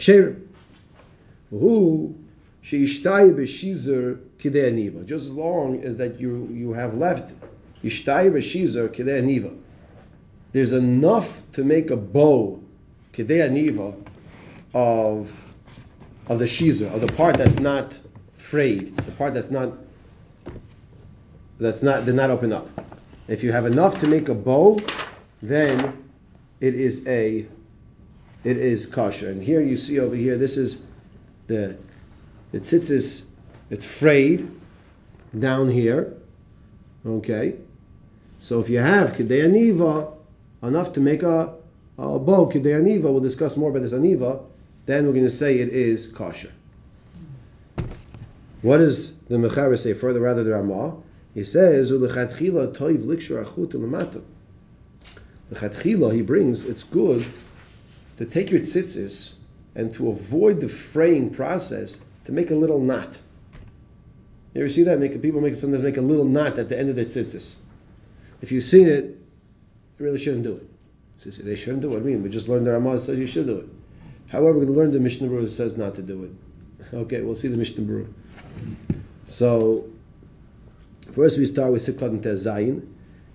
Ksherim. 0.00 0.48
Who 1.50 2.16
sheishtai 2.64 3.34
b'shizer 3.36 4.18
kidei 4.40 4.72
aniva. 4.72 5.06
Just 5.06 5.26
as 5.26 5.30
long 5.30 5.84
as 5.84 5.96
that 5.98 6.18
you 6.18 6.48
you 6.50 6.72
have 6.72 6.96
left 6.96 7.32
ishtai 7.84 8.32
b'shizer 8.32 8.88
kidei 8.88 9.22
aniva. 9.22 9.56
There's 10.50 10.72
enough 10.72 11.40
to 11.52 11.62
make 11.62 11.92
a 11.92 11.96
bow 11.96 12.60
kidei 13.12 13.48
aniva 13.48 13.94
of 14.74 15.44
of 16.26 16.40
the 16.40 16.46
shizer 16.46 16.92
of 16.92 17.00
the 17.00 17.12
part 17.12 17.36
that's 17.36 17.60
not 17.60 17.96
frayed, 18.52 18.94
the 18.98 19.12
part 19.12 19.32
that's 19.32 19.50
not 19.50 19.72
that's 21.56 21.82
not 21.82 22.04
did 22.04 22.14
not 22.14 22.28
open 22.28 22.52
up. 22.52 22.68
If 23.26 23.42
you 23.42 23.50
have 23.50 23.64
enough 23.64 23.98
to 24.00 24.06
make 24.06 24.28
a 24.28 24.34
bow, 24.34 24.78
then 25.40 26.10
it 26.60 26.74
is 26.74 27.06
a 27.08 27.46
it 28.44 28.56
is 28.58 28.84
kosher. 28.84 29.30
And 29.30 29.42
here 29.42 29.62
you 29.62 29.78
see 29.78 29.98
over 30.00 30.14
here, 30.14 30.36
this 30.36 30.58
is 30.58 30.82
the 31.46 31.78
the 32.50 32.60
tzitzis, 32.60 33.24
it's 33.70 33.86
frayed 33.86 34.46
down 35.38 35.70
here. 35.70 36.12
Okay, 37.06 37.56
so 38.38 38.60
if 38.60 38.68
you 38.68 38.80
have 38.80 39.12
aniva 39.12 40.12
enough 40.62 40.92
to 40.92 41.00
make 41.00 41.22
a, 41.22 41.54
a 41.96 42.18
bow 42.18 42.50
kidei 42.52 42.76
aniva, 42.82 43.04
we'll 43.04 43.20
discuss 43.20 43.56
more 43.56 43.70
about 43.70 43.80
this 43.80 43.94
aniva. 43.94 44.46
Then 44.84 45.06
we're 45.06 45.14
going 45.14 45.24
to 45.24 45.30
say 45.30 45.60
it 45.60 45.70
is 45.70 46.06
kosher. 46.06 46.52
What 48.62 48.78
does 48.78 49.12
the 49.28 49.36
Mechaber 49.36 49.76
say 49.78 49.92
further, 49.92 50.20
rather 50.20 50.44
the 50.44 50.52
Ramah? 50.52 50.96
He 51.34 51.42
says, 51.42 51.90
"Ulechatchila 51.90 52.74
toiv 52.74 53.04
likshur 53.04 53.44
achut 53.44 53.72
lemata." 53.72 54.22
Lechatchila, 55.52 56.14
he 56.14 56.22
brings, 56.22 56.64
it's 56.64 56.84
good 56.84 57.24
to 58.16 58.24
take 58.24 58.50
your 58.50 58.60
tzitzis 58.60 59.34
and 59.74 59.92
to 59.94 60.10
avoid 60.10 60.60
the 60.60 60.68
fraying 60.68 61.30
process 61.30 61.98
to 62.24 62.32
make 62.32 62.50
a 62.50 62.54
little 62.54 62.80
knot. 62.80 63.20
You 64.54 64.60
ever 64.60 64.70
see 64.70 64.84
that? 64.84 65.00
Make 65.00 65.20
people 65.20 65.40
make 65.40 65.54
sometimes 65.54 65.82
make 65.82 65.96
a 65.96 66.02
little 66.02 66.26
knot 66.26 66.58
at 66.58 66.68
the 66.68 66.78
end 66.78 66.88
of 66.88 66.96
their 66.96 67.06
tzitzis. 67.06 67.56
If 68.42 68.52
you've 68.52 68.64
seen 68.64 68.86
it, 68.86 69.04
you 69.98 70.04
really 70.04 70.18
shouldn't 70.18 70.44
do 70.44 70.54
it. 70.54 70.68
So 71.18 71.30
say 71.30 71.42
they 71.42 71.56
shouldn't 71.56 71.82
do 71.82 71.94
it. 71.94 71.96
I 71.96 72.00
mean, 72.00 72.22
we 72.22 72.28
just 72.28 72.48
learned 72.48 72.66
the 72.66 72.72
Ramah 72.72 73.00
says 73.00 73.18
you 73.18 73.26
should 73.26 73.46
do 73.46 73.58
it. 73.58 73.66
However, 74.28 74.58
we're 74.58 74.64
going 74.66 74.74
to 74.74 74.80
learn 74.80 74.92
the 74.92 75.00
Mishnah 75.00 75.28
Berurah 75.28 75.48
says 75.48 75.76
not 75.76 75.96
to 75.96 76.02
do 76.02 76.24
it. 76.24 76.30
Okay, 76.92 77.20
we'll 77.22 77.36
see 77.36 77.48
the 77.48 77.56
Mishnah 77.56 77.84
Berurah. 77.84 78.12
So, 79.24 79.86
first 81.12 81.38
we 81.38 81.46
start 81.46 81.72
with 81.72 81.82
Siklat 81.82 82.10
and 82.10 82.22
Zayin. 82.22 82.86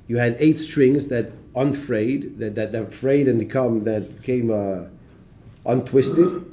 You 0.08 0.18
had 0.18 0.38
eight 0.40 0.60
strings 0.60 1.08
that 1.10 1.32
unfrayed, 1.56 2.40
that, 2.40 2.56
that, 2.56 2.72
that 2.72 2.94
frayed 2.94 3.28
and 3.28 3.40
become, 3.40 3.84
that 3.86 4.22
became 4.22 4.52
uh, 4.52 4.86
untwisted. 5.66 6.44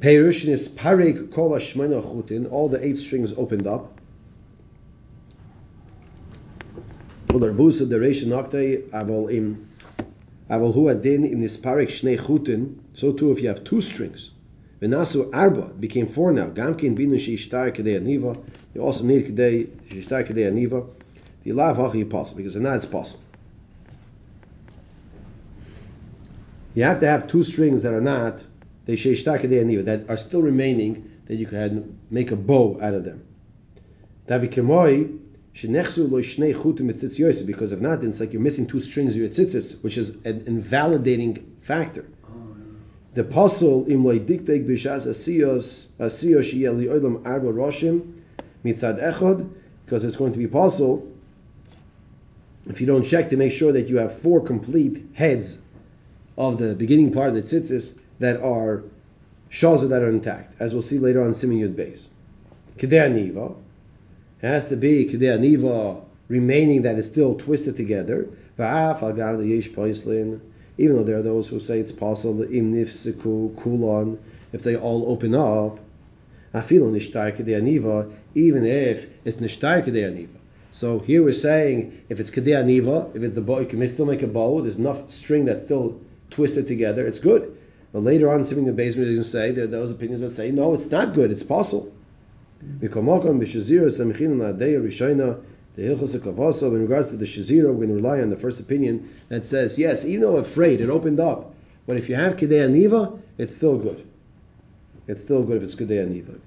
Perush 0.00 0.46
is 0.46 0.68
parek 0.68 1.30
kol 1.32 1.50
chutin. 1.50 2.50
All 2.50 2.68
the 2.68 2.84
eight 2.84 2.96
strings 2.96 3.32
opened 3.32 3.66
up. 3.66 3.98
Shnei 11.88 12.18
chutin. 12.18 12.76
So 12.94 13.12
too, 13.12 13.32
if 13.32 13.42
you 13.42 13.48
have 13.48 13.64
two 13.64 13.80
strings, 13.80 14.30
Venasu 14.80 15.30
arba 15.32 15.66
became 15.80 16.06
four 16.06 16.32
now. 16.32 16.48
Gamkin 16.48 16.96
binu 16.96 17.14
sheishtar 17.14 17.74
kedei 17.74 17.98
aniva. 17.98 18.42
You 18.74 18.82
also 18.82 19.04
need 19.04 19.26
kedei 19.26 19.66
sheishtar 19.88 20.26
kedei 20.26 20.50
aniva. 20.50 20.86
The 21.44 21.52
lav 21.52 21.76
hachi 21.76 22.08
possible 22.08 22.38
because 22.38 22.56
if 22.56 22.62
not, 22.62 22.76
it's 22.76 22.86
possible. 22.86 23.20
You 26.74 26.84
have 26.84 27.00
to 27.00 27.06
have 27.06 27.26
two 27.26 27.42
strings 27.42 27.82
that 27.84 27.94
are 27.94 28.02
not 28.02 28.42
they 28.84 28.96
sheishtar 28.96 29.40
kedei 29.40 29.64
aniva 29.64 29.84
that 29.86 30.10
are 30.10 30.16
still 30.16 30.42
remaining 30.42 31.10
that 31.26 31.36
you 31.36 31.46
can 31.46 31.98
make 32.10 32.30
a 32.30 32.36
bow 32.36 32.78
out 32.80 32.94
of 32.94 33.04
them. 33.04 33.24
Davi 34.28 34.48
kemoi 34.48 35.18
shenechsu 35.54 36.10
lo 36.10 36.20
shnei 36.20 36.54
chutim 36.54 37.46
because 37.46 37.72
if 37.72 37.80
not, 37.80 38.00
then 38.00 38.10
it's 38.10 38.20
like 38.20 38.32
you're 38.32 38.42
missing 38.42 38.66
two 38.66 38.80
strings 38.80 39.12
of 39.12 39.20
your 39.20 39.28
tzitzis, 39.28 39.82
which 39.82 39.96
is 39.96 40.10
an 40.24 40.44
invalidating 40.46 41.56
factor. 41.60 42.04
The 43.16 43.22
apostle 43.22 43.90
im 43.90 44.04
loy 44.04 44.18
diktek 44.18 44.66
b'shas 44.66 45.06
asiyos 45.06 45.86
asiyos 45.98 46.52
sheyel 46.52 46.76
li'olam 46.76 47.24
arba 47.24 47.50
roshim 47.50 48.02
mitzad 48.62 49.02
echod 49.02 49.48
because 49.86 50.04
it's 50.04 50.16
going 50.16 50.34
to 50.34 50.38
be 50.38 50.46
possible 50.46 51.10
if 52.66 52.78
you 52.78 52.86
don't 52.86 53.04
check 53.04 53.30
to 53.30 53.38
make 53.38 53.52
sure 53.52 53.72
that 53.72 53.88
you 53.88 53.96
have 53.96 54.12
four 54.18 54.42
complete 54.42 55.02
heads 55.14 55.56
of 56.36 56.58
the 56.58 56.74
beginning 56.74 57.10
part 57.10 57.30
of 57.30 57.36
the 57.36 57.40
tzitzis 57.40 57.96
that 58.18 58.42
are 58.42 58.82
shaza 59.50 59.88
that 59.88 60.02
are 60.02 60.08
intact, 60.08 60.52
as 60.60 60.74
we'll 60.74 60.82
see 60.82 60.98
later 60.98 61.22
on 61.24 61.32
Simin 61.32 61.60
Yud 61.60 61.74
Beis. 61.74 62.08
Kedei 62.76 63.00
aniva 63.08 63.56
has 64.42 64.66
to 64.66 64.76
be 64.76 65.06
kedei 65.06 66.02
remaining 66.28 66.82
that 66.82 66.98
is 66.98 67.06
still 67.06 67.34
twisted 67.34 67.78
together. 67.78 68.28
Va'af 68.58 69.00
al 69.00 69.14
gav 69.14 69.42
yesh 69.42 69.70
poislin 69.70 70.38
even 70.78 70.96
though 70.96 71.04
there 71.04 71.18
are 71.18 71.22
those 71.22 71.48
who 71.48 71.58
say 71.60 71.78
it's 71.78 71.92
possible 71.92 72.42
im 72.42 72.72
nifsiku 72.72 73.54
kulon 73.54 74.18
if 74.52 74.62
they 74.62 74.76
all 74.76 75.10
open 75.10 75.34
up 75.34 75.78
afilu 76.54 76.90
nishtar 76.92 77.36
kedei 77.36 77.60
aniva 77.60 78.10
even 78.34 78.64
if 78.64 79.06
it's 79.24 79.38
nishtar 79.38 79.84
kedei 79.84 80.04
aniva. 80.10 80.38
So 80.72 80.98
here 80.98 81.22
we're 81.22 81.32
saying 81.32 82.02
if 82.10 82.20
it's 82.20 82.30
kedei 82.30 82.54
aniva, 82.62 83.16
if 83.16 83.22
it's 83.22 83.34
the 83.34 83.40
bow, 83.40 83.60
you 83.60 83.66
can 83.66 83.86
still 83.88 84.04
make 84.04 84.22
a 84.22 84.26
bow. 84.26 84.60
There's 84.60 84.76
enough 84.76 85.08
string 85.08 85.46
that's 85.46 85.62
still 85.62 85.98
twisted 86.28 86.66
together. 86.68 87.06
It's 87.06 87.18
good. 87.18 87.56
But 87.94 88.02
later 88.02 88.30
on, 88.30 88.44
something 88.44 88.66
the 88.66 88.74
basement 88.74 89.08
is 89.08 89.14
going 89.14 89.22
to 89.22 89.28
say 89.28 89.50
there 89.52 89.64
are 89.64 89.68
those 89.68 89.90
opinions 89.90 90.20
that 90.20 90.30
say 90.30 90.50
no, 90.50 90.74
it's 90.74 90.90
not 90.90 91.14
good. 91.14 91.30
It's 91.30 91.42
possible. 91.42 91.90
Mm-hmm. 92.62 92.86
The 95.76 95.82
Hilchos 95.82 96.16
Kavasa, 96.18 96.68
in 96.68 96.80
regards 96.80 97.10
to 97.10 97.16
the 97.16 97.26
Shazira, 97.26 97.64
we're 97.64 97.74
going 97.74 97.88
to 97.88 97.94
rely 97.96 98.22
on 98.22 98.30
the 98.30 98.36
first 98.36 98.60
opinion 98.60 99.10
that 99.28 99.44
says, 99.44 99.78
yes, 99.78 100.06
even 100.06 100.22
though 100.22 100.36
afraid, 100.38 100.80
it 100.80 100.88
opened 100.88 101.20
up. 101.20 101.54
But 101.86 101.98
if 101.98 102.08
you 102.08 102.14
have 102.14 102.36
Kedei 102.36 102.66
Aniva, 102.66 103.20
it's 103.36 103.54
still 103.54 103.76
good. 103.76 104.06
It's 105.06 105.22
still 105.22 105.42
good 105.42 105.58
if 105.58 105.64
it's 105.64 105.74
Kedei 105.74 106.02
Aniva. 106.02 106.38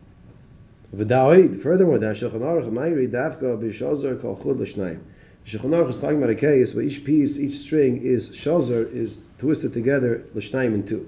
V'da'oid, 0.95 1.61
furthermore, 1.61 1.99
da 1.99 2.13
Shulchan 2.13 2.41
Aruch 2.41 2.71
Mayri 2.71 3.07
Davka 3.07 3.61
b'Shazar 3.61 4.19
Kol 4.19 4.35
Chud 4.35 4.57
L'Shnayim. 4.57 4.99
Shulchan 5.45 5.69
Aruch 5.69 5.89
is 5.89 5.97
talking 5.97 6.17
about 6.17 6.31
a 6.31 6.35
case 6.35 6.73
where 6.73 6.83
each 6.83 7.05
piece, 7.05 7.37
each 7.37 7.53
string 7.53 8.01
is 8.01 8.31
Shazar, 8.31 8.91
is 8.91 9.19
twisted 9.37 9.73
together 9.73 10.23
L'Shnayim 10.33 10.73
in 10.73 10.87
two. 10.87 11.07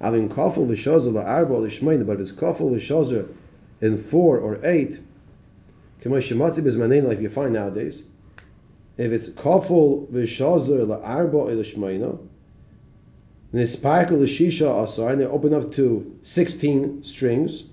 Avim 0.00 0.28
Kafel 0.28 0.68
v'Shazar 0.68 1.12
La'arba 1.12 1.60
L'Shmayim, 1.60 2.06
but 2.06 2.12
if 2.12 2.20
it's 2.20 2.32
Kafel 2.32 2.76
v'Shazar 2.76 3.26
in 3.80 3.98
four 3.98 4.38
or 4.38 4.60
eight, 4.64 5.00
like 6.08 7.20
you 7.20 7.28
find 7.28 7.52
nowadays. 7.52 8.02
If 8.96 9.12
it's 9.12 9.28
kaful 9.28 10.08
v'shazer 10.08 10.86
la'arba 10.86 11.50
elishmayna, 11.50 12.18
nisparkel 13.52 14.20
l'shisha 14.20 14.84
asar, 14.84 15.10
and 15.10 15.22
it 15.22 15.26
open 15.26 15.52
up 15.52 15.72
to 15.72 16.16
16 16.22 17.04
strings. 17.04 17.64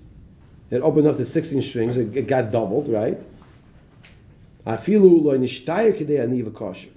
It 0.69 0.81
opened 0.81 1.07
up 1.07 1.17
to 1.17 1.25
16 1.25 1.61
strings, 1.61 1.97
it, 1.97 2.27
got 2.27 2.51
doubled, 2.51 2.89
right? 2.89 3.21
Afilu 4.65 5.23
lo 5.23 5.37
aniva 5.37 6.53
kosher. 6.53 6.89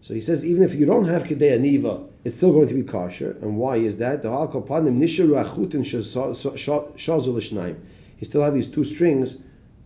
So 0.00 0.14
he 0.14 0.20
says, 0.20 0.44
even 0.44 0.62
if 0.62 0.74
you 0.74 0.86
don't 0.86 1.06
have 1.06 1.24
kedei 1.24 1.58
aniva, 1.58 2.08
it's 2.24 2.36
still 2.36 2.52
going 2.52 2.68
to 2.68 2.74
be 2.74 2.82
kosher. 2.82 3.36
And 3.42 3.56
why 3.56 3.76
is 3.76 3.98
that? 3.98 4.22
The 4.22 4.30
hal 4.30 4.48
kopanim 4.48 4.98
nisharu 4.98 5.42
achutin 5.44 5.84
shazu 5.84 7.34
l'shnayim. 7.34 7.76
You 8.18 8.26
still 8.26 8.42
have 8.42 8.54
these 8.54 8.66
two 8.66 8.84
strings 8.84 9.38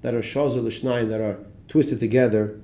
that 0.03 0.15
are 0.15 0.21
shazer 0.21 0.63
l'shnayim 0.63 1.09
that 1.09 1.21
are 1.21 1.39
twisted 1.69 1.99
together, 1.99 2.61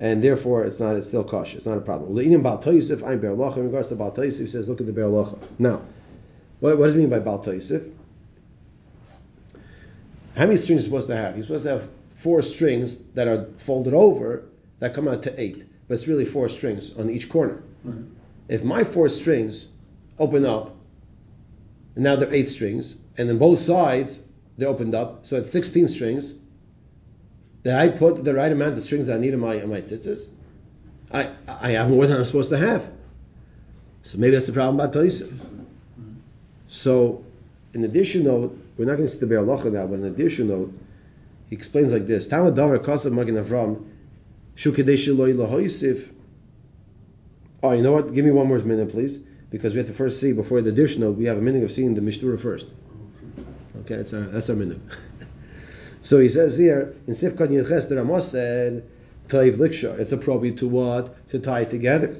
and 0.00 0.22
therefore 0.22 0.64
it's 0.64 0.80
not 0.80 0.96
it's 0.96 1.06
still 1.06 1.24
kosher. 1.24 1.58
It's 1.58 1.66
not 1.66 1.78
a 1.78 1.82
problem. 1.82 2.14
Le'inim 2.14 2.42
bal 2.42 2.58
toyisif 2.58 3.06
I'm 3.06 3.20
berlocha. 3.20 3.58
In 3.58 3.66
regards 3.66 3.88
to 3.88 3.96
bal 3.96 4.14
he 4.20 4.30
says 4.30 4.68
look 4.68 4.80
at 4.80 4.86
the 4.86 4.92
berlocha. 4.92 5.38
Now, 5.58 5.82
what, 6.60 6.78
what 6.78 6.86
does 6.86 6.94
he 6.94 7.00
mean 7.00 7.10
by 7.10 7.20
bal? 7.20 7.42
How 10.36 10.46
many 10.46 10.56
strings 10.56 10.82
are 10.82 10.84
supposed 10.84 11.08
to 11.08 11.16
have? 11.16 11.36
You're 11.36 11.44
supposed 11.44 11.64
to 11.64 11.70
have 11.70 11.88
four 12.14 12.42
strings 12.42 12.98
that 13.14 13.28
are 13.28 13.46
folded 13.56 13.94
over 13.94 14.44
that 14.78 14.94
come 14.94 15.08
out 15.08 15.22
to 15.22 15.40
eight, 15.40 15.64
but 15.86 15.94
it's 15.94 16.06
really 16.06 16.24
four 16.24 16.48
strings 16.48 16.96
on 16.96 17.10
each 17.10 17.28
corner. 17.28 17.62
Mm-hmm. 17.86 18.04
If 18.48 18.62
my 18.62 18.84
four 18.84 19.08
strings 19.08 19.66
open 20.18 20.44
up, 20.44 20.76
and 21.96 22.04
now 22.04 22.16
they're 22.16 22.32
eight 22.32 22.48
strings, 22.48 22.94
and 23.16 23.28
then 23.28 23.38
both 23.38 23.58
sides 23.58 24.20
they 24.58 24.66
opened 24.66 24.94
up, 24.94 25.24
so 25.24 25.36
it's 25.36 25.50
16 25.50 25.88
strings, 25.88 26.34
Did 27.62 27.74
I 27.74 27.88
put 27.88 28.22
the 28.22 28.34
right 28.34 28.50
amount 28.50 28.76
of 28.76 28.82
strings 28.82 29.06
that 29.06 29.16
I 29.16 29.18
need 29.18 29.32
in 29.32 29.40
my 29.40 29.54
in 29.54 29.70
my 29.70 29.80
tzitzis? 29.80 30.28
I 31.12 31.30
I 31.46 31.70
have 31.70 31.88
more 31.88 32.06
than 32.06 32.18
I'm 32.18 32.24
supposed 32.24 32.50
to 32.50 32.58
have. 32.58 32.90
So 34.02 34.18
maybe 34.18 34.34
that's 34.34 34.46
the 34.46 34.52
problem 34.52 34.80
about 34.80 34.92
Tosef. 34.92 35.32
So, 36.68 37.24
in 37.72 37.84
addition, 37.84 38.24
though, 38.24 38.52
we're 38.76 38.84
not 38.84 38.96
going 38.96 39.08
to 39.08 39.08
see 39.08 39.18
the 39.18 39.26
Be'er 39.26 39.44
now, 39.44 39.86
but 39.86 39.94
in 39.94 40.04
addition, 40.04 40.48
though, 40.48 40.72
he 41.48 41.56
explains 41.56 41.92
like 41.92 42.06
this: 42.06 42.26
Tama 42.26 42.52
Davar 42.52 42.78
Kasav 42.78 43.12
Magen 43.12 43.36
Avram. 43.36 43.84
Oh, 47.62 47.72
you 47.72 47.82
know 47.82 47.92
what? 47.92 48.12
Give 48.12 48.24
me 48.24 48.30
one 48.30 48.48
more 48.48 48.58
minute, 48.58 48.90
please, 48.90 49.18
because 49.50 49.72
we 49.74 49.78
have 49.78 49.86
to 49.86 49.94
first 49.94 50.20
see 50.20 50.32
before 50.32 50.62
the 50.62 50.70
additional. 50.70 51.12
We 51.12 51.26
have 51.26 51.38
a 51.38 51.40
minute 51.40 51.62
of 51.62 51.72
seeing 51.72 51.94
the 51.94 52.00
Mishtura 52.00 52.38
first. 52.40 52.72
Okay, 53.88 53.96
that's 53.96 54.12
our 54.12 54.20
that's 54.20 54.50
our 54.50 54.56
so 56.02 56.20
he 56.20 56.28
says 56.28 56.58
here 56.58 56.94
in 57.06 57.14
Sifkat 57.14 57.48
Yeches 57.48 57.88
the 57.88 57.96
Ramos 57.96 58.28
said 58.28 58.84
Taiv 59.28 59.56
Liksha. 59.56 59.98
It's 59.98 60.12
appropriate 60.12 60.58
to 60.58 60.68
what 60.68 61.26
to 61.30 61.38
tie 61.38 61.60
it 61.60 61.70
together. 61.70 62.14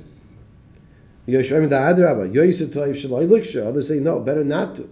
Others 1.26 1.48
say 3.88 3.98
no, 4.00 4.20
better 4.20 4.44
not 4.44 4.76
to. 4.76 4.88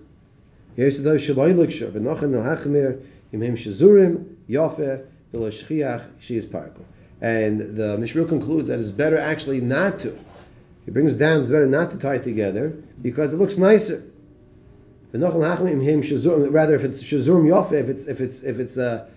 And 7.22 7.60
the 7.60 7.96
Mishmur 7.96 8.28
concludes 8.28 8.68
that 8.68 8.78
it's 8.78 8.90
better 8.90 9.16
actually 9.16 9.62
not 9.62 9.98
to. 10.00 10.18
He 10.84 10.90
brings 10.90 11.14
down 11.14 11.40
it's 11.40 11.48
better 11.48 11.64
not 11.66 11.90
to 11.92 11.96
tie 11.96 12.16
it 12.16 12.22
together 12.22 12.76
because 13.00 13.32
it 13.32 13.38
looks 13.38 13.56
nicer. 13.56 14.02
Rather, 15.22 16.74
if 16.74 16.84
it's 16.84 17.02
shazurim 17.02 17.46
yofe, 17.46 17.72
if 17.72 17.88
it's 17.88 18.06
if 18.06 18.20
it's 18.20 18.42
if 18.42 18.58
it's 18.58 18.78
uh, 18.78 19.08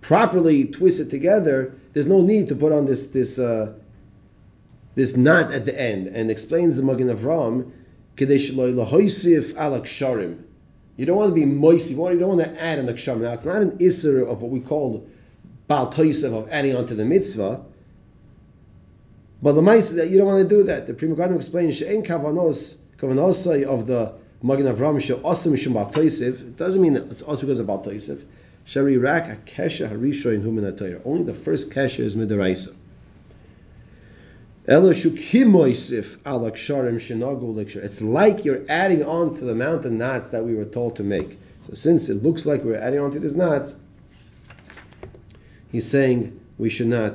properly 0.00 0.66
twisted 0.66 1.10
together, 1.10 1.74
there's 1.92 2.06
no 2.06 2.20
need 2.20 2.48
to 2.48 2.54
put 2.54 2.72
on 2.72 2.86
this 2.86 3.08
this 3.08 3.38
uh, 3.38 3.72
this 4.94 5.16
knot 5.16 5.52
at 5.52 5.64
the 5.64 5.80
end. 5.80 6.08
And 6.08 6.30
explains 6.30 6.76
the 6.76 6.82
Magen 6.82 7.08
Avram, 7.08 7.70
alak 8.16 9.84
sharim. 9.84 10.44
You 10.96 11.06
don't 11.06 11.16
want 11.16 11.28
to 11.28 11.34
be 11.34 11.46
moisi. 11.46 11.90
You 11.90 12.18
don't 12.18 12.36
want 12.36 12.40
to 12.40 12.62
add 12.62 12.80
an 12.80 12.88
aksharim. 12.88 13.20
Now 13.20 13.32
it's 13.32 13.44
not 13.44 13.62
an 13.62 13.78
isser 13.78 14.28
of 14.28 14.42
what 14.42 14.50
we 14.50 14.58
call 14.58 15.08
bal 15.68 15.86
of 15.86 16.48
adding 16.50 16.74
onto 16.74 16.96
the 16.96 17.04
mitzvah. 17.04 17.64
But 19.40 19.52
the 19.52 19.62
mice 19.62 19.90
that 19.90 20.08
you 20.08 20.18
don't 20.18 20.26
want 20.26 20.48
to 20.48 20.56
do 20.56 20.64
that. 20.64 20.88
The 20.88 20.94
Pri 20.94 21.08
Megadim 21.08 21.36
explains 21.36 21.76
she'en 21.76 22.02
kavanos 22.02 22.74
kavanosai 22.96 23.64
of 23.64 23.86
the 23.86 24.14
Avram 24.42 24.96
mishum 24.96 26.20
It 26.20 26.56
doesn't 26.56 26.80
mean 26.80 26.96
it's 26.96 27.22
also 27.22 27.42
because 27.42 27.58
of 27.58 27.66
bal 27.66 27.82
toisif. 27.82 28.24
Shari 28.64 28.98
rak 28.98 29.28
a 29.28 29.36
kesha 29.36 29.90
harisho 29.90 30.34
in 30.34 30.42
human 30.42 30.64
Only 31.04 31.24
the 31.24 31.34
first 31.34 31.70
kesha 31.70 32.00
is 32.00 32.14
midaraisa. 32.14 32.74
It's 34.70 35.16
like 38.02 38.44
you're 38.44 38.60
adding 38.68 39.04
on 39.04 39.34
to 39.36 39.44
the 39.44 39.54
mountain 39.54 39.96
knots 39.96 40.28
that 40.28 40.44
we 40.44 40.54
were 40.54 40.66
told 40.66 40.96
to 40.96 41.02
make. 41.02 41.38
So 41.66 41.74
since 41.74 42.10
it 42.10 42.22
looks 42.22 42.44
like 42.44 42.64
we're 42.64 42.76
adding 42.76 43.00
on 43.00 43.10
to 43.12 43.18
these 43.18 43.34
knots, 43.34 43.74
he's 45.72 45.88
saying 45.88 46.38
we 46.58 46.68
should 46.68 46.88
not 46.88 47.00